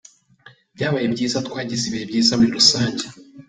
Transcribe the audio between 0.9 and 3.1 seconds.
byiza, twagize ibihe byiza muri rusange.